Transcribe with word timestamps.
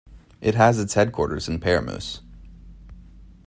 It 0.41 0.55
has 0.55 0.79
its 0.79 0.95
headquarters 0.95 1.47
in 1.47 1.59
Paramus. 1.59 2.21